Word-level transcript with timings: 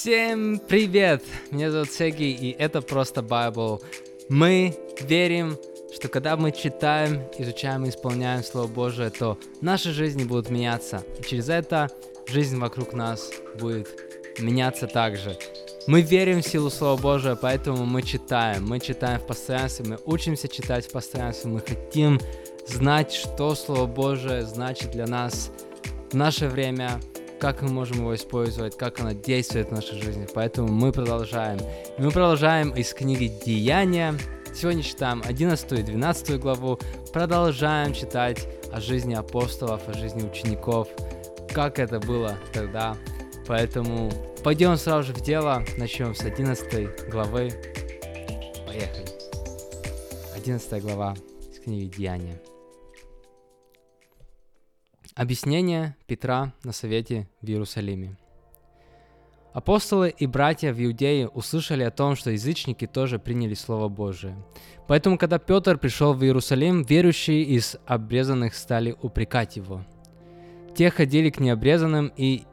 Всем 0.00 0.60
привет! 0.60 1.24
Меня 1.50 1.72
зовут 1.72 1.90
Сеги, 1.90 2.30
и 2.30 2.54
это 2.56 2.82
просто 2.82 3.20
Bible. 3.20 3.82
Мы 4.28 4.72
верим, 5.00 5.56
что 5.92 6.06
когда 6.06 6.36
мы 6.36 6.52
читаем, 6.52 7.24
изучаем 7.36 7.84
и 7.84 7.88
исполняем 7.88 8.44
Слово 8.44 8.68
Божие, 8.68 9.10
то 9.10 9.36
наши 9.60 9.90
жизни 9.90 10.22
будут 10.22 10.50
меняться. 10.50 11.02
И 11.18 11.24
через 11.24 11.48
это 11.48 11.90
жизнь 12.28 12.58
вокруг 12.58 12.92
нас 12.92 13.32
будет 13.58 13.88
меняться 14.38 14.86
также. 14.86 15.36
Мы 15.88 16.02
верим 16.02 16.42
в 16.42 16.46
силу 16.46 16.70
Слова 16.70 16.96
Божия, 16.96 17.34
поэтому 17.34 17.84
мы 17.84 18.02
читаем. 18.02 18.68
Мы 18.68 18.78
читаем 18.78 19.18
в 19.18 19.26
постоянстве, 19.26 19.84
мы 19.84 19.98
учимся 20.04 20.46
читать 20.46 20.86
в 20.86 20.92
постоянстве, 20.92 21.50
мы 21.50 21.60
хотим 21.60 22.20
знать, 22.68 23.12
что 23.12 23.56
Слово 23.56 23.86
Божие 23.86 24.44
значит 24.44 24.92
для 24.92 25.08
нас 25.08 25.50
в 26.12 26.14
наше 26.14 26.46
время, 26.46 27.00
как 27.38 27.62
мы 27.62 27.68
можем 27.68 27.98
его 27.98 28.14
использовать, 28.14 28.76
как 28.76 29.00
оно 29.00 29.12
действует 29.12 29.68
в 29.68 29.72
нашей 29.72 30.00
жизни. 30.00 30.26
Поэтому 30.34 30.68
мы 30.68 30.92
продолжаем. 30.92 31.58
И 31.96 32.02
мы 32.02 32.10
продолжаем 32.10 32.70
из 32.70 32.92
книги 32.92 33.32
«Деяния». 33.44 34.14
Сегодня 34.54 34.82
читаем 34.82 35.22
11 35.24 35.72
и 35.72 35.82
12 35.82 36.40
главу. 36.40 36.78
Продолжаем 37.12 37.92
читать 37.92 38.46
о 38.72 38.80
жизни 38.80 39.14
апостолов, 39.14 39.88
о 39.88 39.92
жизни 39.92 40.28
учеников, 40.28 40.88
как 41.52 41.78
это 41.78 42.00
было 42.00 42.38
тогда. 42.52 42.96
Поэтому 43.46 44.10
пойдем 44.42 44.76
сразу 44.76 45.08
же 45.08 45.14
в 45.14 45.22
дело. 45.22 45.64
Начнем 45.76 46.14
с 46.14 46.22
11 46.22 47.08
главы. 47.08 47.52
Поехали. 48.66 49.06
11 50.36 50.82
глава 50.82 51.14
из 51.52 51.60
книги 51.60 51.96
«Деяния». 51.96 52.40
Объяснение 55.18 55.96
Петра 56.06 56.52
на 56.62 56.70
совете 56.70 57.26
в 57.42 57.48
Иерусалиме. 57.48 58.16
Апостолы 59.52 60.14
и 60.16 60.28
братья 60.28 60.72
в 60.72 60.80
Иудее 60.80 61.26
услышали 61.26 61.82
о 61.82 61.90
том, 61.90 62.14
что 62.14 62.30
язычники 62.30 62.86
тоже 62.86 63.18
приняли 63.18 63.54
Слово 63.54 63.88
Божие. 63.88 64.36
Поэтому, 64.86 65.18
когда 65.18 65.40
Петр 65.40 65.76
пришел 65.76 66.14
в 66.14 66.22
Иерусалим, 66.22 66.84
верующие 66.84 67.42
из 67.42 67.74
обрезанных 67.84 68.54
стали 68.54 68.94
упрекать 69.02 69.56
его. 69.56 69.84
Те 70.76 70.88
ходили 70.88 71.30
к 71.30 71.40
необрезанным 71.40 72.12
и 72.16 72.44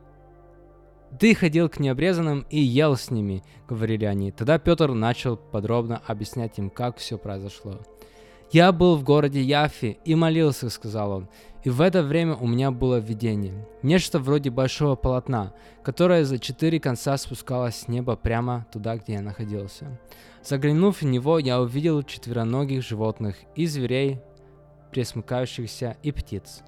«Ты 1.19 1.35
ходил 1.35 1.69
к 1.69 1.79
необрезанным 1.79 2.47
и 2.49 2.59
ел 2.59 2.95
с 2.97 3.11
ними»,— 3.11 3.43
говорили 3.69 4.05
они. 4.05 4.31
Тогда 4.31 4.57
Петр 4.57 4.91
начал 4.91 5.37
подробно 5.37 6.01
объяснять 6.07 6.57
им, 6.57 6.71
как 6.71 6.97
все 6.97 7.19
произошло. 7.19 7.79
«Я 8.51 8.71
был 8.71 8.95
в 8.95 9.03
городе 9.03 9.41
Яфи 9.41 9.97
и 10.05 10.15
молился»,— 10.15 10.69
сказал 10.71 11.11
он. 11.11 11.29
И 11.65 11.69
в 11.71 11.81
это 11.81 12.03
время 12.03 12.35
у 12.35 12.45
меня 12.45 12.69
было 12.69 12.97
видение. 12.97 13.67
Нечто 13.81 14.19
вроде 14.19 14.51
большого 14.51 14.95
полотна, 14.95 15.51
которое 15.83 16.23
за 16.23 16.37
четыре 16.37 16.79
конца 16.79 17.17
спускалось 17.17 17.75
с 17.75 17.87
неба 17.87 18.15
прямо 18.15 18.67
туда, 18.71 18.97
где 18.97 19.13
я 19.13 19.21
находился. 19.21 19.99
Заглянув 20.43 21.01
в 21.01 21.05
него, 21.05 21.39
я 21.39 21.59
увидел 21.59 22.03
четвероногих 22.03 22.83
животных 22.83 23.37
и 23.55 23.65
зверей, 23.65 24.19
пресмыкающихся, 24.91 25.97
и 26.03 26.11
птиц. 26.11 26.61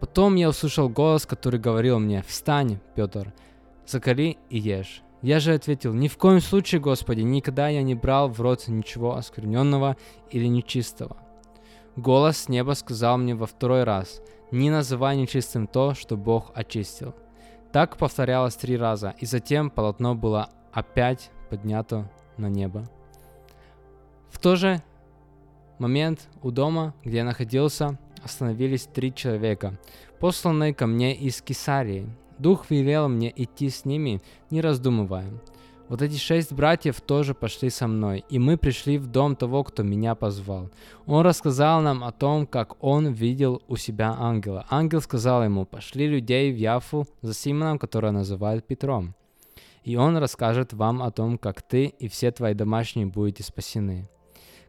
Потом 0.00 0.36
я 0.36 0.48
услышал 0.48 0.88
голос, 0.88 1.26
который 1.26 1.60
говорил 1.60 1.98
мне 1.98 2.22
«Встань, 2.26 2.80
Петр, 2.94 3.34
закали 3.86 4.38
и 4.48 4.58
ешь». 4.58 5.02
Я 5.22 5.38
же 5.38 5.52
ответил, 5.52 5.92
ни 5.92 6.08
в 6.08 6.16
коем 6.16 6.40
случае, 6.40 6.80
Господи, 6.80 7.20
никогда 7.20 7.68
я 7.68 7.82
не 7.82 7.94
брал 7.94 8.28
в 8.28 8.40
рот 8.40 8.68
ничего 8.68 9.16
оскверненного 9.16 9.96
или 10.30 10.46
нечистого. 10.46 11.16
Голос 11.96 12.38
с 12.38 12.48
неба 12.48 12.72
сказал 12.72 13.18
мне 13.18 13.34
во 13.34 13.46
второй 13.46 13.84
раз, 13.84 14.22
не 14.50 14.70
называй 14.70 15.16
нечистым 15.16 15.66
то, 15.66 15.94
что 15.94 16.16
Бог 16.16 16.52
очистил. 16.54 17.14
Так 17.72 17.98
повторялось 17.98 18.56
три 18.56 18.76
раза, 18.76 19.14
и 19.18 19.26
затем 19.26 19.70
полотно 19.70 20.14
было 20.14 20.48
опять 20.72 21.30
поднято 21.50 22.10
на 22.36 22.48
небо. 22.48 22.88
В 24.30 24.38
тот 24.38 24.58
же 24.58 24.82
момент 25.78 26.28
у 26.42 26.50
дома, 26.50 26.94
где 27.04 27.18
я 27.18 27.24
находился, 27.24 27.98
остановились 28.22 28.86
три 28.86 29.14
человека, 29.14 29.78
посланные 30.18 30.74
ко 30.74 30.86
мне 30.86 31.14
из 31.14 31.42
Кесарии. 31.42 32.08
Дух 32.40 32.70
велел 32.70 33.08
мне 33.08 33.30
идти 33.36 33.68
с 33.68 33.84
ними, 33.84 34.22
не 34.50 34.62
раздумывая. 34.62 35.30
Вот 35.90 36.00
эти 36.00 36.16
шесть 36.16 36.52
братьев 36.52 37.00
тоже 37.02 37.34
пошли 37.34 37.68
со 37.68 37.86
мной, 37.86 38.24
и 38.30 38.38
мы 38.38 38.56
пришли 38.56 38.96
в 38.96 39.08
дом 39.08 39.36
того, 39.36 39.62
кто 39.62 39.82
меня 39.82 40.14
позвал. 40.14 40.70
Он 41.04 41.26
рассказал 41.26 41.82
нам 41.82 42.02
о 42.02 42.12
том, 42.12 42.46
как 42.46 42.82
он 42.82 43.08
видел 43.08 43.60
у 43.68 43.76
себя 43.76 44.14
ангела. 44.18 44.64
Ангел 44.70 45.02
сказал 45.02 45.44
ему, 45.44 45.66
пошли 45.66 46.06
людей 46.06 46.50
в 46.50 46.56
Яфу 46.56 47.06
за 47.20 47.34
Симоном, 47.34 47.78
которого 47.78 48.12
называют 48.12 48.66
Петром. 48.66 49.14
И 49.84 49.96
он 49.96 50.16
расскажет 50.16 50.72
вам 50.72 51.02
о 51.02 51.10
том, 51.10 51.36
как 51.36 51.60
ты 51.60 51.86
и 51.86 52.08
все 52.08 52.30
твои 52.30 52.54
домашние 52.54 53.06
будете 53.06 53.42
спасены. 53.42 54.08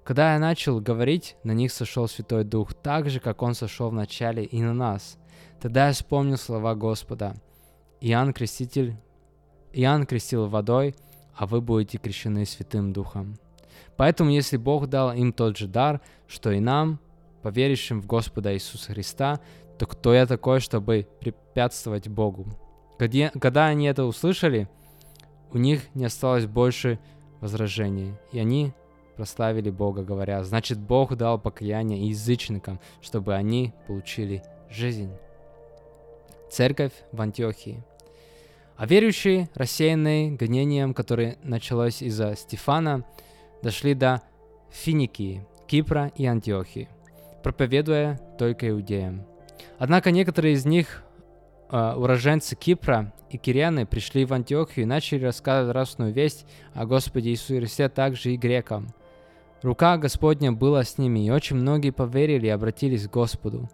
Когда 0.04 0.34
я 0.34 0.40
начал 0.40 0.82
говорить, 0.82 1.38
на 1.44 1.54
них 1.54 1.72
сошел 1.72 2.10
Святой 2.10 2.44
Дух, 2.44 2.74
так 2.74 3.10
же, 3.10 3.22
как 3.22 3.42
он 3.42 3.54
сошел 3.54 3.92
в 3.92 3.94
начале 3.94 4.44
и 4.44 4.62
на 4.62 4.74
нас. 4.74 5.18
Тогда 5.62 5.88
я 5.88 5.94
вспомнил 5.94 6.38
слова 6.38 6.76
Господа. 6.76 7.36
Иоанн 8.02 8.34
Креститель 8.34 8.96
Иоанн 9.74 10.06
крестил 10.06 10.48
водой, 10.48 10.96
а 11.36 11.46
вы 11.46 11.62
будете 11.62 11.98
крещены 11.98 12.46
Святым 12.46 12.94
Духом. 12.94 13.38
Поэтому, 13.96 14.32
если 14.32 14.58
Бог 14.58 14.88
дал 14.88 15.14
им 15.14 15.32
тот 15.32 15.58
же 15.58 15.68
дар, 15.68 16.02
что 16.28 16.52
и 16.52 16.60
нам, 16.60 17.00
поверившим 17.44 18.02
в 18.02 18.08
Господа 18.08 18.54
Иисуса 18.54 18.92
Христа, 18.92 19.40
то 19.78 19.86
кто 19.86 20.14
я 20.14 20.26
такой, 20.26 20.60
чтобы 20.60 21.08
препятствовать 21.20 22.08
Богу? 22.08 22.48
Когда 23.40 23.68
они 23.68 23.86
это 23.86 24.04
услышали, 24.06 24.68
у 25.52 25.58
них 25.58 25.84
не 25.94 26.06
осталось 26.06 26.46
больше 26.46 27.00
возражений, 27.40 28.14
и 28.32 28.40
они 28.40 28.74
прославили 29.16 29.70
Бога, 29.70 30.04
говоря, 30.04 30.44
значит, 30.44 30.80
Бог 30.80 31.16
дал 31.16 31.40
покаяние 31.40 32.10
язычникам, 32.10 32.80
чтобы 33.02 33.36
они 33.36 33.74
получили 33.88 34.44
жизнь. 34.70 35.12
Церковь 36.50 36.94
в 37.12 37.22
Антиохии. 37.22 37.84
А 38.82 38.88
верующие, 38.88 39.48
рассеянные 39.54 40.32
гонением, 40.32 40.96
которое 40.96 41.38
началось 41.44 42.02
из-за 42.02 42.36
Стефана, 42.36 43.06
дошли 43.62 43.94
до 43.94 44.24
Финикии, 44.72 45.46
Кипра 45.68 46.12
и 46.16 46.26
Антиохии, 46.26 46.90
проповедуя 47.44 48.20
только 48.40 48.72
иудеям. 48.72 49.24
Однако 49.78 50.10
некоторые 50.10 50.56
из 50.56 50.66
них, 50.66 51.04
э, 51.70 51.94
уроженцы 51.96 52.56
Кипра 52.56 53.14
и 53.30 53.38
Кирианы, 53.38 53.86
пришли 53.86 54.26
в 54.26 54.34
Антиохию 54.34 54.86
и 54.86 54.90
начали 54.90 55.26
рассказывать 55.26 55.76
радостную 55.76 56.12
весть 56.12 56.48
о 56.74 56.88
Господе 56.88 57.30
Иисусе 57.30 57.60
Христе 57.60 57.88
также 57.88 58.34
и 58.34 58.36
грекам. 58.36 58.96
Рука 59.62 60.00
Господня 60.00 60.54
была 60.54 60.84
с 60.84 60.98
ними, 60.98 61.28
и 61.28 61.30
очень 61.30 61.58
многие 61.58 61.92
поверили 61.92 62.48
и 62.48 62.50
обратились 62.50 63.08
к 63.08 63.12
Господу. 63.12 63.70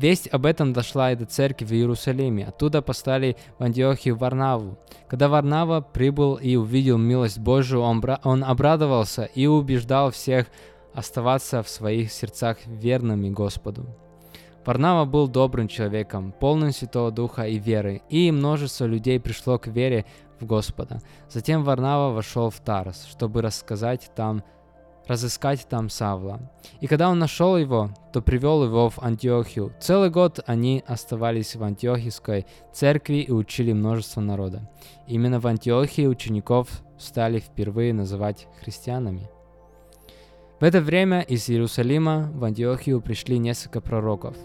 Весть 0.00 0.28
об 0.28 0.46
этом 0.46 0.72
дошла 0.72 1.12
и 1.12 1.14
до 1.14 1.26
церкви 1.26 1.66
в 1.66 1.72
Иерусалиме. 1.72 2.46
Оттуда 2.46 2.80
послали 2.80 3.36
в 3.58 3.62
Антиохию 3.62 4.16
Варнаву. 4.16 4.78
Когда 5.06 5.28
Варнава 5.28 5.82
прибыл 5.82 6.36
и 6.36 6.56
увидел 6.56 6.96
милость 6.96 7.38
Божию, 7.38 7.82
он, 7.82 8.02
он 8.24 8.42
обрадовался 8.42 9.24
и 9.24 9.44
убеждал 9.44 10.10
всех 10.10 10.46
оставаться 10.94 11.62
в 11.62 11.68
своих 11.68 12.12
сердцах 12.12 12.56
верными 12.64 13.28
Господу. 13.28 13.94
Варнава 14.64 15.04
был 15.04 15.28
добрым 15.28 15.68
человеком, 15.68 16.32
полным 16.32 16.72
Святого 16.72 17.10
Духа 17.10 17.46
и 17.46 17.58
веры, 17.58 18.00
и 18.08 18.30
множество 18.30 18.86
людей 18.86 19.20
пришло 19.20 19.58
к 19.58 19.66
вере 19.66 20.06
в 20.40 20.46
Господа. 20.46 21.02
Затем 21.28 21.62
Варнава 21.62 22.14
вошел 22.14 22.48
в 22.48 22.58
Тарс, 22.60 23.04
чтобы 23.04 23.42
рассказать 23.42 24.10
там 24.16 24.44
разыскать 25.10 25.66
там 25.68 25.90
Савла. 25.90 26.38
И 26.80 26.86
когда 26.86 27.10
он 27.10 27.18
нашел 27.18 27.56
его, 27.56 27.90
то 28.12 28.22
привел 28.22 28.64
его 28.64 28.90
в 28.90 29.00
Антиохию. 29.02 29.74
Целый 29.80 30.08
год 30.08 30.38
они 30.46 30.84
оставались 30.86 31.56
в 31.56 31.64
Антиохийской 31.64 32.46
церкви 32.72 33.16
и 33.16 33.32
учили 33.32 33.72
множество 33.72 34.20
народа. 34.20 34.70
Именно 35.08 35.40
в 35.40 35.48
Антиохии 35.48 36.06
учеников 36.06 36.68
стали 36.96 37.40
впервые 37.40 37.92
называть 37.92 38.46
христианами. 38.62 39.28
В 40.60 40.64
это 40.64 40.80
время 40.80 41.22
из 41.22 41.48
Иерусалима 41.48 42.30
в 42.32 42.44
Антиохию 42.44 43.00
пришли 43.00 43.38
несколько 43.38 43.80
пророков. 43.80 44.36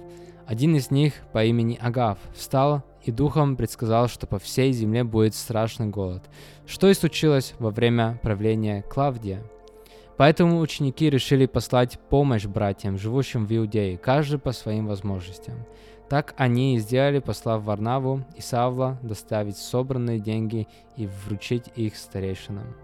Один 0.48 0.76
из 0.76 0.90
них 0.90 1.14
по 1.32 1.46
имени 1.46 1.78
Агав 1.80 2.18
встал 2.34 2.84
и 3.04 3.12
духом 3.12 3.56
предсказал, 3.56 4.08
что 4.08 4.26
по 4.26 4.40
всей 4.40 4.72
земле 4.72 5.04
будет 5.04 5.36
страшный 5.36 5.88
голод, 5.88 6.24
что 6.66 6.90
и 6.90 6.96
случилось 6.96 7.54
во 7.60 7.70
время 7.70 8.20
правления 8.24 8.82
Клавдия– 8.82 9.44
Поэтому 10.18 10.60
ученики 10.60 11.10
решили 11.10 11.46
послать 11.46 12.00
помощь 12.10 12.46
братьям, 12.46 12.98
живущим 12.98 13.46
в 13.46 13.56
Иудее, 13.56 13.98
каждый 13.98 14.40
по 14.40 14.54
своим 14.54 14.88
возможностям. 14.88 15.56
Так 16.10 16.34
они 16.38 16.76
и 16.76 16.80
сделали, 16.80 17.20
послав 17.20 17.64
Варнаву 17.64 18.24
и 18.38 18.42
Савла 18.42 18.98
доставить 19.02 19.58
собранные 19.58 20.20
деньги 20.20 20.68
и 20.96 21.08
вручить 21.08 21.66
их 21.76 21.96
старейшинам. 21.98 22.76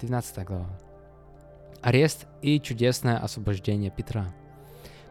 12 0.00 0.46
глава. 0.46 0.78
Арест 1.80 2.26
и 2.42 2.60
чудесное 2.60 3.18
освобождение 3.18 3.90
Петра. 3.90 4.26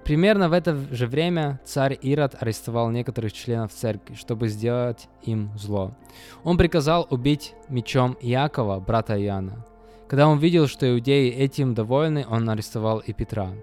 Примерно 0.06 0.50
в 0.50 0.54
это 0.54 0.76
же 0.76 1.06
время 1.06 1.60
царь 1.66 1.98
Ирод 2.02 2.36
арестовал 2.40 2.90
некоторых 2.90 3.34
членов 3.34 3.72
церкви, 3.72 4.16
чтобы 4.16 4.48
сделать 4.48 5.08
им 5.24 5.52
зло. 5.58 5.96
Он 6.44 6.58
приказал 6.58 7.08
убить 7.10 7.54
мечом 7.70 8.18
Иакова, 8.22 8.80
брата 8.80 9.22
Иоанна. 9.22 9.66
Когда 10.12 10.28
он 10.28 10.40
видел, 10.40 10.68
что 10.68 10.92
иудеи 10.92 11.32
этим 11.32 11.74
довольны, 11.74 12.26
он 12.30 12.50
арестовал 12.50 13.00
и 13.00 13.14
Петра. 13.14 13.54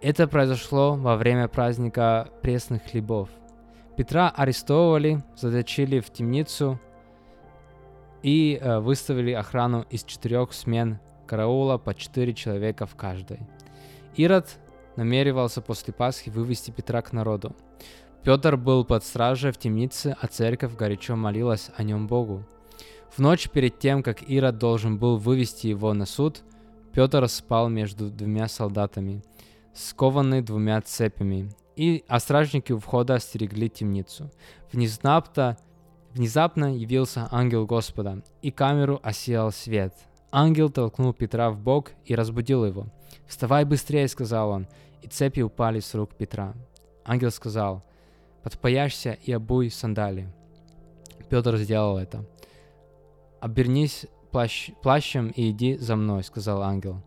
Это 0.00 0.26
произошло 0.26 0.94
во 0.94 1.18
время 1.18 1.48
праздника 1.48 2.30
пресных 2.40 2.84
хлебов. 2.84 3.28
Петра 3.98 4.32
арестовывали, 4.34 5.22
заточили 5.36 6.00
в 6.00 6.08
темницу 6.10 6.80
и 8.22 8.58
э, 8.58 8.78
выставили 8.78 9.32
охрану 9.32 9.84
из 9.90 10.04
четырех 10.04 10.54
смен 10.54 10.98
караула 11.26 11.76
по 11.76 11.94
четыре 11.94 12.32
человека 12.32 12.86
в 12.86 12.96
каждой. 12.96 13.40
Ирод 14.16 14.48
намеревался 14.96 15.60
после 15.60 15.92
Пасхи 15.92 16.30
вывести 16.30 16.70
Петра 16.70 17.02
к 17.02 17.12
народу. 17.12 17.54
Петр 18.22 18.56
был 18.56 18.86
под 18.86 19.04
стражей 19.04 19.52
в 19.52 19.58
темнице, 19.58 20.16
а 20.18 20.26
церковь 20.26 20.74
горячо 20.74 21.16
молилась 21.16 21.70
о 21.76 21.82
нем 21.82 22.06
Богу. 22.06 22.46
В 23.10 23.18
ночь 23.18 23.48
перед 23.50 23.78
тем, 23.78 24.02
как 24.02 24.22
Ирод 24.22 24.58
должен 24.58 24.98
был 24.98 25.18
вывести 25.18 25.66
его 25.66 25.92
на 25.92 26.06
суд, 26.06 26.42
Петр 26.92 27.26
спал 27.28 27.68
между 27.68 28.10
двумя 28.10 28.48
солдатами, 28.48 29.22
скованный 29.74 30.42
двумя 30.42 30.80
цепями, 30.80 31.50
и 31.76 32.04
а 32.08 32.20
стражники 32.20 32.72
у 32.72 32.78
входа 32.78 33.18
стерегли 33.18 33.68
темницу. 33.70 34.30
Внезапно, 34.72 35.56
внезапно 36.12 36.76
явился 36.76 37.28
ангел 37.30 37.66
Господа, 37.66 38.22
и 38.42 38.50
камеру 38.50 39.00
осиял 39.02 39.52
свет. 39.52 39.94
Ангел 40.30 40.70
толкнул 40.70 41.12
Петра 41.12 41.50
в 41.50 41.58
бок 41.58 41.92
и 42.04 42.14
разбудил 42.14 42.64
его. 42.64 42.86
«Вставай 43.26 43.64
быстрее»,— 43.64 44.08
сказал 44.08 44.50
он, 44.50 44.66
и 45.02 45.06
цепи 45.06 45.40
упали 45.40 45.80
с 45.80 45.94
рук 45.94 46.14
Петра. 46.14 46.54
Ангел 47.04 47.30
сказал, 47.30 47.82
«Подпояшься 48.42 49.18
и 49.24 49.32
обуй 49.32 49.70
сандали». 49.70 50.32
Петр 51.28 51.56
сделал 51.56 51.98
это. 51.98 52.24
«Обернись 53.42 54.06
плащ, 54.30 54.70
плащем 54.82 55.30
и 55.34 55.50
иди 55.50 55.76
за 55.76 55.96
мной»,— 55.96 56.22
сказал 56.24 56.62
ангел. 56.62 57.02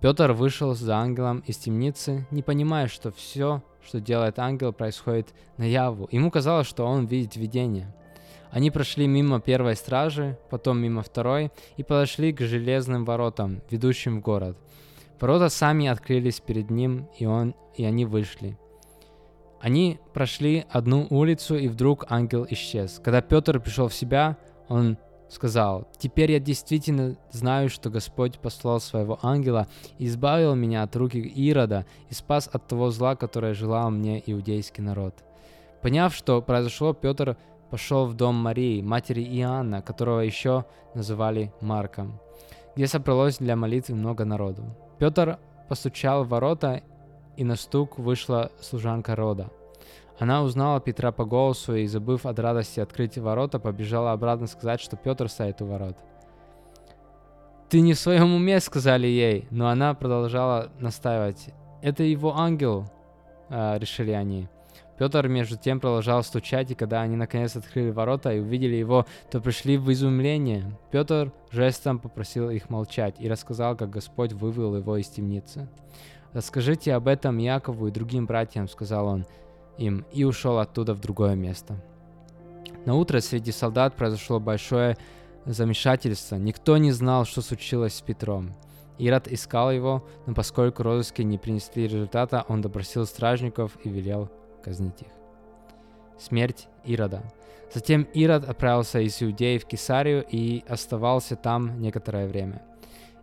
Петр 0.00 0.32
вышел 0.32 0.74
за 0.74 0.96
ангелом 0.96 1.40
из 1.40 1.58
темницы, 1.58 2.26
не 2.30 2.42
понимая, 2.42 2.86
что 2.86 3.10
все, 3.12 3.62
что 3.84 4.00
делает 4.00 4.38
ангел, 4.38 4.72
происходит 4.72 5.34
наяву. 5.58 6.08
Ему 6.10 6.30
казалось, 6.30 6.66
что 6.66 6.86
он 6.86 7.04
видит 7.04 7.36
видение. 7.36 7.94
Они 8.50 8.70
прошли 8.70 9.06
мимо 9.06 9.38
первой 9.38 9.76
стражи, 9.76 10.38
потом 10.48 10.78
мимо 10.78 11.02
второй 11.02 11.52
и 11.76 11.82
подошли 11.82 12.32
к 12.32 12.40
железным 12.40 13.04
воротам, 13.04 13.60
ведущим 13.68 14.20
в 14.20 14.22
город. 14.22 14.56
Ворота 15.20 15.50
сами 15.50 15.88
открылись 15.88 16.40
перед 16.40 16.70
ним, 16.70 17.06
и, 17.18 17.26
он, 17.26 17.54
и 17.74 17.84
они 17.84 18.06
вышли. 18.06 18.56
Они 19.60 19.98
прошли 20.14 20.64
одну 20.70 21.06
улицу, 21.10 21.58
и 21.58 21.68
вдруг 21.68 22.06
ангел 22.08 22.46
исчез. 22.48 22.98
Когда 23.04 23.20
Петр 23.20 23.60
пришел 23.60 23.88
в 23.88 23.94
себя, 23.94 24.38
он 24.68 24.96
сказал, 25.28 25.88
«Теперь 25.98 26.32
я 26.32 26.40
действительно 26.40 27.16
знаю, 27.30 27.68
что 27.68 27.90
Господь 27.90 28.38
послал 28.38 28.80
своего 28.80 29.18
ангела 29.22 29.66
и 29.98 30.06
избавил 30.06 30.54
меня 30.54 30.82
от 30.82 30.94
руки 30.96 31.18
Ирода 31.18 31.84
и 32.10 32.14
спас 32.14 32.48
от 32.52 32.66
того 32.66 32.90
зла, 32.90 33.16
которое 33.16 33.54
желал 33.54 33.90
мне 33.90 34.22
иудейский 34.24 34.82
народ». 34.82 35.14
Поняв, 35.82 36.14
что 36.14 36.42
произошло, 36.42 36.92
Петр 36.94 37.36
пошел 37.70 38.06
в 38.06 38.14
дом 38.14 38.34
Марии, 38.36 38.82
матери 38.82 39.22
Иоанна, 39.22 39.82
которого 39.82 40.20
еще 40.20 40.64
называли 40.94 41.52
Марком, 41.60 42.20
где 42.74 42.86
собралось 42.86 43.38
для 43.38 43.56
молитвы 43.56 43.94
много 43.94 44.24
народу. 44.24 44.64
Петр 44.98 45.38
постучал 45.68 46.24
в 46.24 46.28
ворота, 46.28 46.82
и 47.36 47.44
на 47.44 47.56
стук 47.56 47.98
вышла 47.98 48.50
служанка 48.60 49.14
рода. 49.14 49.50
Она 50.18 50.42
узнала 50.42 50.80
Петра 50.80 51.12
по 51.12 51.24
голосу 51.24 51.74
и, 51.74 51.86
забыв 51.86 52.24
от 52.24 52.38
радости 52.38 52.80
открыть 52.80 53.18
ворота, 53.18 53.58
побежала 53.58 54.12
обратно 54.12 54.46
сказать, 54.46 54.80
что 54.80 54.96
Петр 54.96 55.28
стоит 55.28 55.60
у 55.60 55.66
ворот. 55.66 55.96
«Ты 57.68 57.80
не 57.80 57.92
в 57.92 57.98
своем 57.98 58.34
уме»,— 58.34 58.58
сказали 58.60 59.06
ей, 59.06 59.46
но 59.50 59.68
она 59.68 59.92
продолжала 59.92 60.70
настаивать. 60.78 61.48
«Это 61.82 62.02
его 62.02 62.36
ангел», 62.36 62.86
э,— 63.50 63.78
решили 63.80 64.12
они. 64.12 64.48
Петр 64.98 65.28
между 65.28 65.58
тем 65.58 65.80
продолжал 65.80 66.22
стучать, 66.22 66.70
и 66.70 66.74
когда 66.74 67.02
они 67.02 67.16
наконец 67.16 67.54
открыли 67.54 67.90
ворота 67.90 68.32
и 68.32 68.40
увидели 68.40 68.76
его, 68.76 69.04
то 69.30 69.40
пришли 69.40 69.76
в 69.76 69.92
изумление. 69.92 70.64
Петр 70.90 71.32
жестом 71.50 71.98
попросил 71.98 72.48
их 72.48 72.70
молчать 72.70 73.16
и 73.18 73.28
рассказал, 73.28 73.76
как 73.76 73.90
Господь 73.90 74.32
вывел 74.32 74.74
его 74.76 74.96
из 74.96 75.08
темницы. 75.08 75.68
«Расскажите 76.32 76.94
об 76.94 77.08
этом 77.08 77.36
Якову 77.36 77.88
и 77.88 77.90
другим 77.90 78.24
братьям»,— 78.24 78.68
сказал 78.70 79.06
он 79.06 79.26
им, 79.78 80.04
и 80.12 80.24
ушел 80.24 80.58
оттуда 80.58 80.94
в 80.94 81.00
другое 81.00 81.34
место. 81.34 81.76
На 82.84 82.94
утро 82.94 83.20
среди 83.20 83.52
солдат 83.52 83.96
произошло 83.96 84.38
большое 84.40 84.96
замешательство. 85.44 86.36
Никто 86.36 86.76
не 86.76 86.92
знал, 86.92 87.24
что 87.24 87.42
случилось 87.42 87.94
с 87.94 88.00
Петром. 88.00 88.54
Ирод 88.98 89.28
искал 89.28 89.70
его, 89.70 90.06
но 90.26 90.34
поскольку 90.34 90.82
розыски 90.82 91.22
не 91.22 91.38
принесли 91.38 91.86
результата, 91.86 92.44
он 92.48 92.62
допросил 92.62 93.06
стражников 93.06 93.76
и 93.84 93.88
велел 93.88 94.30
казнить 94.62 95.02
их. 95.02 95.08
Смерть 96.18 96.68
Ирода. 96.84 97.22
Затем 97.72 98.06
Ирод 98.14 98.48
отправился 98.48 99.00
из 99.00 99.20
Иудеи 99.22 99.58
в 99.58 99.66
Кесарию 99.66 100.24
и 100.30 100.64
оставался 100.68 101.36
там 101.36 101.80
некоторое 101.80 102.26
время. 102.26 102.62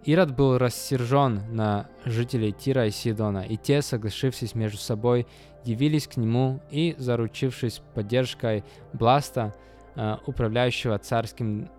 Ирод 0.05 0.35
был 0.35 0.57
рассержен 0.57 1.41
на 1.55 1.87
жителей 2.03 2.51
Тира 2.51 2.87
и 2.87 2.91
Сидона, 2.91 3.45
и 3.45 3.55
те, 3.55 3.81
соглашившись 3.81 4.53
между 4.53 4.77
собой, 4.77 5.25
явились 5.63 6.07
к 6.07 6.17
нему 6.17 6.59
и, 6.69 6.93
заручившись 6.97 7.81
поддержкой 7.93 8.65
Бласта, 8.91 9.55
э, 9.95 10.17
управляющего 10.27 10.97
царским 10.97 11.69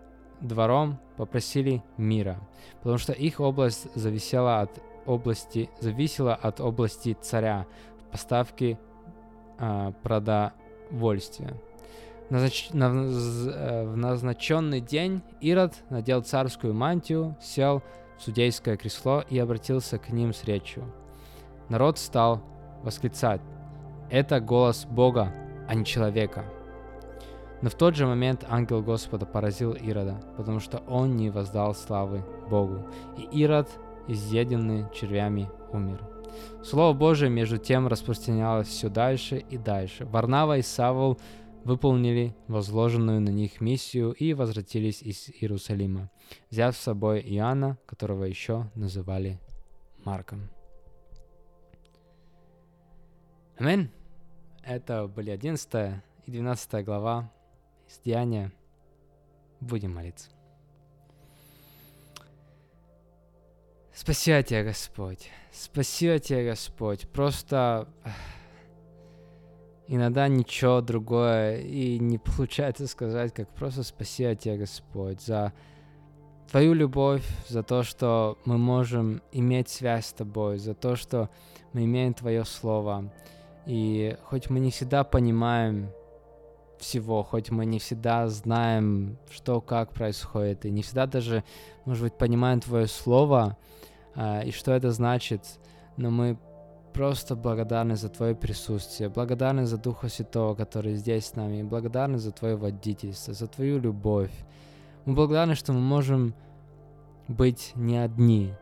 двором, 0.40 0.98
попросили 1.16 1.82
мира, 1.98 2.40
потому 2.78 2.96
что 2.96 3.12
их 3.12 3.40
область 3.40 3.88
зависела 3.94 4.60
от 4.60 4.70
области, 5.06 5.68
зависела 5.80 6.34
от 6.34 6.60
области 6.60 7.16
царя 7.20 7.66
в 8.00 8.12
поставке 8.12 8.78
а, 9.58 9.92
продовольствия. 10.02 11.54
Назнач... 12.30 12.70
На... 12.72 12.86
Э, 12.86 13.84
в 13.86 13.96
назначенный 13.96 14.80
день 14.80 15.22
Ирод 15.40 15.74
надел 15.90 16.22
царскую 16.22 16.72
мантию, 16.74 17.36
сел 17.40 17.82
судейское 18.18 18.76
кресло 18.76 19.24
и 19.28 19.38
обратился 19.38 19.98
к 19.98 20.10
ним 20.10 20.32
с 20.32 20.44
речью. 20.44 20.84
Народ 21.68 21.98
стал 21.98 22.42
восклицать. 22.82 23.40
Это 24.10 24.40
голос 24.40 24.84
Бога, 24.84 25.32
а 25.68 25.74
не 25.74 25.84
человека. 25.84 26.44
Но 27.62 27.70
в 27.70 27.74
тот 27.74 27.96
же 27.96 28.06
момент 28.06 28.44
ангел 28.48 28.82
Господа 28.82 29.24
поразил 29.24 29.72
Ирода, 29.72 30.20
потому 30.36 30.60
что 30.60 30.78
он 30.86 31.16
не 31.16 31.30
воздал 31.30 31.74
славы 31.74 32.22
Богу. 32.50 32.86
И 33.16 33.22
Ирод, 33.40 33.70
изъеденный 34.06 34.84
червями, 34.92 35.48
умер. 35.72 36.00
Слово 36.62 36.94
Божие, 36.94 37.30
между 37.30 37.58
тем, 37.58 37.86
распространялось 37.86 38.68
все 38.68 38.88
дальше 38.88 39.38
и 39.38 39.56
дальше. 39.56 40.04
Варнава 40.04 40.58
и 40.58 40.62
Савол 40.62 41.18
выполнили 41.64 42.36
возложенную 42.46 43.20
на 43.20 43.30
них 43.30 43.60
миссию 43.60 44.12
и 44.12 44.34
возвратились 44.34 45.02
из 45.02 45.28
Иерусалима, 45.28 46.10
взяв 46.50 46.76
с 46.76 46.80
собой 46.80 47.20
Иоанна, 47.20 47.78
которого 47.86 48.24
еще 48.24 48.70
называли 48.74 49.40
Марком. 50.04 50.50
Аминь. 53.56 53.90
Это 54.62 55.06
были 55.06 55.30
11 55.30 56.02
и 56.26 56.30
12 56.30 56.84
глава 56.84 57.32
из 57.88 57.98
Деяния. 57.98 58.52
Будем 59.60 59.94
молиться. 59.94 60.30
Спасибо 63.92 64.42
тебя, 64.42 64.64
Господь. 64.64 65.30
Спасибо 65.52 66.18
тебе, 66.18 66.50
Господь. 66.50 67.08
Просто 67.08 67.88
иногда 69.88 70.28
ничего 70.28 70.80
другое 70.80 71.60
и 71.60 71.98
не 71.98 72.18
получается 72.18 72.86
сказать, 72.86 73.32
как 73.32 73.48
просто 73.50 73.82
спасибо 73.82 74.34
тебе, 74.34 74.58
Господь, 74.58 75.20
за 75.20 75.52
Твою 76.50 76.74
любовь, 76.74 77.24
за 77.48 77.62
то, 77.62 77.82
что 77.82 78.38
мы 78.44 78.58
можем 78.58 79.22
иметь 79.32 79.68
связь 79.68 80.06
с 80.06 80.12
Тобой, 80.12 80.58
за 80.58 80.74
то, 80.74 80.94
что 80.94 81.30
мы 81.72 81.84
имеем 81.84 82.14
Твое 82.14 82.44
Слово. 82.44 83.10
И 83.66 84.16
хоть 84.24 84.50
мы 84.50 84.60
не 84.60 84.70
всегда 84.70 85.04
понимаем 85.04 85.90
всего, 86.78 87.22
хоть 87.22 87.50
мы 87.50 87.64
не 87.64 87.78
всегда 87.78 88.28
знаем, 88.28 89.16
что 89.30 89.60
как 89.60 89.92
происходит, 89.92 90.66
и 90.66 90.70
не 90.70 90.82
всегда 90.82 91.06
даже, 91.06 91.44
может 91.86 92.04
быть, 92.04 92.14
понимаем 92.14 92.60
Твое 92.60 92.86
Слово, 92.86 93.56
а, 94.14 94.42
и 94.42 94.50
что 94.50 94.72
это 94.72 94.90
значит, 94.90 95.58
но 95.96 96.10
мы 96.10 96.38
просто 96.94 97.36
благодарны 97.36 97.96
за 97.96 98.08
Твое 98.08 98.34
присутствие, 98.34 99.10
благодарны 99.10 99.66
за 99.66 99.76
Духа 99.76 100.08
Святого, 100.08 100.54
который 100.54 100.94
здесь 100.94 101.26
с 101.26 101.34
нами, 101.34 101.58
и 101.58 101.62
благодарны 101.62 102.18
за 102.18 102.30
Твое 102.30 102.56
водительство, 102.56 103.34
за 103.34 103.46
Твою 103.48 103.80
любовь. 103.80 104.32
Мы 105.04 105.14
благодарны, 105.14 105.54
что 105.56 105.72
мы 105.72 105.80
можем 105.80 106.34
быть 107.28 107.72
не 107.74 107.98
одни. 107.98 108.54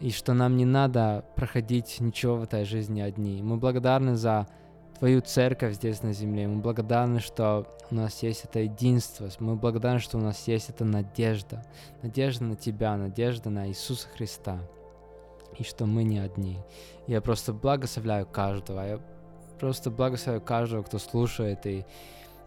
и 0.00 0.10
что 0.10 0.34
нам 0.34 0.56
не 0.56 0.64
надо 0.64 1.24
проходить 1.36 2.00
ничего 2.00 2.36
в 2.36 2.42
этой 2.42 2.64
жизни 2.64 3.00
одни. 3.00 3.40
Мы 3.40 3.56
благодарны 3.56 4.16
за 4.16 4.48
Твою 4.98 5.20
церковь 5.20 5.74
здесь 5.74 6.02
на 6.02 6.12
земле. 6.12 6.48
Мы 6.48 6.60
благодарны, 6.60 7.20
что 7.20 7.66
у 7.90 7.94
нас 7.94 8.22
есть 8.22 8.44
это 8.44 8.58
единство. 8.60 9.28
Мы 9.38 9.54
благодарны, 9.54 10.00
что 10.00 10.18
у 10.18 10.20
нас 10.20 10.48
есть 10.48 10.70
эта 10.70 10.84
надежда. 10.84 11.64
Надежда 12.02 12.44
на 12.44 12.56
Тебя, 12.56 12.96
надежда 12.96 13.50
на 13.50 13.68
Иисуса 13.68 14.08
Христа. 14.08 14.58
И 15.58 15.64
что 15.64 15.86
мы 15.86 16.04
не 16.04 16.18
одни. 16.18 16.58
Я 17.06 17.20
просто 17.20 17.52
благословляю 17.52 18.26
каждого. 18.26 18.86
Я 18.86 19.00
просто 19.60 19.90
благословляю 19.90 20.44
каждого, 20.44 20.82
кто 20.82 20.98
слушает 20.98 21.66
и, 21.66 21.84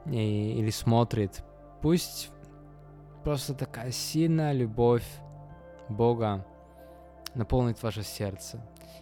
и, 0.06 0.60
или 0.60 0.70
смотрит. 0.70 1.44
Пусть 1.82 2.32
просто 3.24 3.54
такая 3.54 3.92
сильная 3.92 4.54
любовь 4.54 5.06
Бога 5.90 6.46
наполнит 7.36 7.82
ваше 7.84 8.04
сердце. 8.04 8.60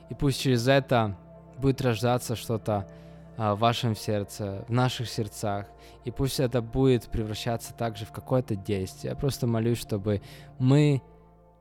И 0.09 0.13
пусть 0.15 0.41
через 0.41 0.67
это 0.67 1.17
будет 1.57 1.81
рождаться 1.81 2.35
что-то 2.35 2.87
а, 3.37 3.55
в 3.55 3.59
вашем 3.59 3.95
сердце, 3.95 4.65
в 4.67 4.71
наших 4.71 5.09
сердцах. 5.09 5.67
И 6.03 6.11
пусть 6.11 6.39
это 6.39 6.61
будет 6.61 7.07
превращаться 7.07 7.73
также 7.73 8.05
в 8.05 8.11
какое-то 8.11 8.55
действие. 8.55 9.11
Я 9.11 9.15
просто 9.17 9.47
молюсь, 9.47 9.79
чтобы 9.79 10.21
мы 10.59 11.01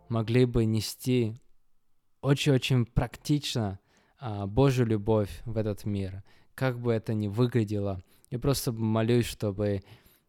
могли 0.08 0.44
бы 0.44 0.64
нести 0.64 1.40
очень-очень 2.22 2.86
практично 2.86 3.78
а, 4.18 4.46
Божью 4.46 4.86
любовь 4.86 5.42
в 5.44 5.56
этот 5.58 5.84
мир, 5.84 6.22
как 6.54 6.78
бы 6.78 6.92
это 6.92 7.12
ни 7.12 7.28
выглядело. 7.28 8.02
Я 8.30 8.38
просто 8.38 8.72
молюсь, 8.72 9.26
чтобы 9.26 9.82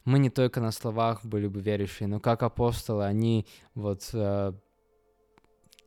мы 0.04 0.20
не 0.20 0.30
только 0.30 0.60
на 0.60 0.72
словах 0.72 1.24
были 1.24 1.48
бы 1.48 1.62
верующие, 1.62 2.08
но 2.08 2.20
как 2.20 2.44
апостолы, 2.44 3.06
они 3.06 3.46
вот 3.76 4.10
а, 4.14 4.54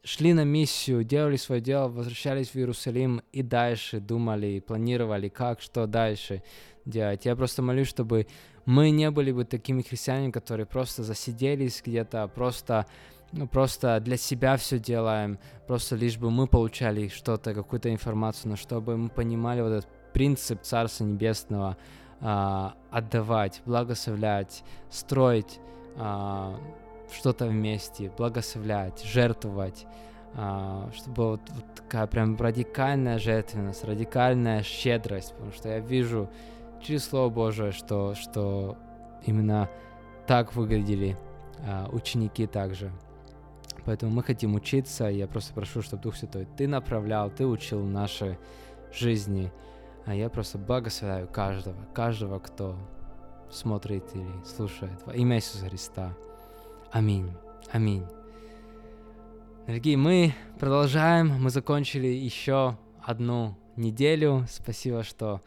шли 0.04 0.32
на 0.32 0.44
миссию, 0.44 1.02
делали 1.02 1.36
свое 1.36 1.60
дело, 1.60 1.88
возвращались 1.88 2.50
в 2.50 2.56
Иерусалим 2.56 3.22
и 3.32 3.42
дальше 3.42 3.98
думали, 3.98 4.60
планировали, 4.60 5.28
как, 5.28 5.60
что 5.60 5.86
дальше 5.86 6.42
делать. 6.84 7.26
Я 7.26 7.34
просто 7.34 7.60
молюсь, 7.60 7.88
чтобы 7.88 8.28
мы 8.64 8.90
не 8.90 9.10
были 9.10 9.32
бы 9.32 9.44
такими 9.44 9.82
христианами, 9.82 10.30
которые 10.30 10.66
просто 10.66 11.02
засиделись 11.02 11.82
где-то, 11.84 12.28
просто 12.28 12.86
ну, 13.32 13.46
просто 13.46 14.00
для 14.00 14.16
себя 14.16 14.56
все 14.56 14.78
делаем, 14.78 15.38
просто 15.66 15.96
лишь 15.96 16.16
бы 16.16 16.30
мы 16.30 16.46
получали 16.46 17.08
что-то, 17.08 17.54
какую-то 17.54 17.92
информацию, 17.92 18.50
но 18.50 18.56
чтобы 18.56 18.96
мы 18.96 19.08
понимали 19.08 19.60
вот 19.60 19.72
этот 19.72 19.88
принцип 20.12 20.62
Царства 20.62 21.04
Небесного, 21.04 21.76
а, 22.20 22.74
отдавать, 22.90 23.60
благословлять, 23.66 24.62
строить, 24.90 25.60
а, 25.96 26.58
что-то 27.12 27.46
вместе, 27.46 28.10
благословлять, 28.16 29.04
жертвовать, 29.04 29.86
а, 30.34 30.90
чтобы 30.94 31.30
вот, 31.30 31.40
вот 31.50 31.64
такая 31.74 32.06
прям 32.06 32.36
радикальная 32.36 33.18
жертвенность, 33.18 33.84
радикальная 33.84 34.62
щедрость, 34.62 35.32
потому 35.32 35.52
что 35.52 35.68
я 35.68 35.80
вижу 35.80 36.30
через 36.82 37.04
Слово 37.04 37.30
Божие, 37.30 37.72
что, 37.72 38.14
что 38.14 38.76
именно 39.24 39.68
так 40.26 40.54
выглядели 40.54 41.16
а, 41.66 41.88
ученики 41.90 42.46
также. 42.46 42.92
Поэтому 43.86 44.12
мы 44.12 44.24
хотим 44.24 44.56
учиться, 44.56 45.04
я 45.04 45.28
просто 45.28 45.54
прошу, 45.54 45.80
чтобы 45.80 46.02
Дух 46.02 46.16
Святой 46.16 46.46
Ты 46.56 46.66
направлял, 46.66 47.30
Ты 47.30 47.46
учил 47.46 47.84
наши 47.84 48.36
жизни, 48.92 49.52
а 50.04 50.14
я 50.14 50.28
просто 50.28 50.58
благословляю 50.58 51.28
каждого, 51.28 51.76
каждого, 51.94 52.40
кто 52.40 52.76
смотрит 53.50 54.04
или 54.14 54.44
слушает 54.44 55.00
во 55.06 55.14
имя 55.14 55.36
Иисуса 55.36 55.68
Христа. 55.68 56.16
Аминь. 56.90 57.30
Аминь. 57.72 58.04
Дорогие, 59.66 59.96
мы 59.96 60.34
продолжаем. 60.58 61.28
Мы 61.40 61.50
закончили 61.50 62.06
еще 62.06 62.76
одну 63.02 63.56
неделю. 63.76 64.46
Спасибо, 64.48 65.02
что 65.02 65.40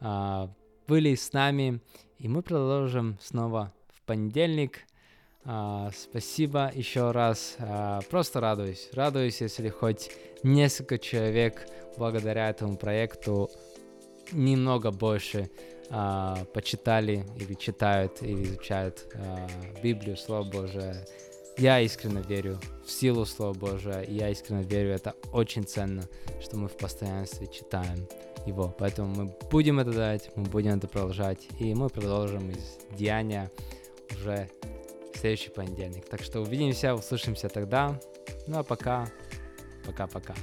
а, 0.00 0.50
были 0.86 1.14
с 1.14 1.32
нами. 1.32 1.80
И 2.18 2.28
мы 2.28 2.42
продолжим 2.42 3.18
снова 3.20 3.72
в 3.94 4.02
понедельник. 4.02 4.80
А, 5.44 5.90
спасибо 5.96 6.70
еще 6.74 7.10
раз. 7.10 7.56
А, 7.58 8.00
просто 8.10 8.40
радуюсь. 8.40 8.88
Радуюсь, 8.92 9.40
если 9.40 9.68
хоть 9.68 10.10
несколько 10.42 10.98
человек 10.98 11.66
благодаря 11.96 12.48
этому 12.50 12.76
проекту 12.76 13.50
немного 14.30 14.92
больше 14.92 15.50
а, 15.90 16.44
почитали 16.54 17.26
или 17.36 17.54
читают 17.54 18.22
или 18.22 18.44
изучают 18.44 19.06
Библию, 19.82 20.16
Слово 20.16 20.44
Божие. 20.44 20.94
Я 21.58 21.80
искренне 21.80 22.22
верю 22.22 22.58
в 22.86 22.90
силу 22.90 23.26
Слова 23.26 23.52
Божия, 23.52 24.00
и 24.00 24.14
я 24.14 24.30
искренне 24.30 24.62
верю, 24.62 24.94
это 24.94 25.14
очень 25.32 25.64
ценно, 25.64 26.02
что 26.40 26.56
мы 26.56 26.68
в 26.68 26.76
постоянстве 26.76 27.46
читаем 27.46 28.08
его. 28.46 28.74
Поэтому 28.78 29.14
мы 29.14 29.36
будем 29.50 29.78
это 29.78 29.92
делать, 29.92 30.30
мы 30.34 30.44
будем 30.44 30.78
это 30.78 30.88
продолжать, 30.88 31.46
и 31.58 31.74
мы 31.74 31.90
продолжим 31.90 32.50
из 32.50 32.78
Деяния 32.96 33.50
уже 34.12 34.48
следующий 35.22 35.50
понедельник. 35.50 36.08
Так 36.08 36.20
что 36.22 36.40
увидимся, 36.40 36.94
услышимся 36.94 37.48
тогда. 37.48 38.00
Ну 38.48 38.58
а 38.58 38.64
пока, 38.64 39.06
пока-пока. 39.86 40.34